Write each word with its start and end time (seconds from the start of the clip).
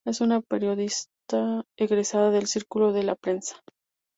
Es 0.03 0.19
una 0.19 0.41
periodista 0.41 1.63
egresada 1.77 2.31
del 2.31 2.47
Círculo 2.47 2.91
de 2.91 3.03
la 3.03 3.13
Prensa. 3.13 3.57